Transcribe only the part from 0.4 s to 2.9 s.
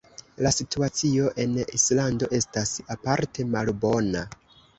La situacio en Islando estas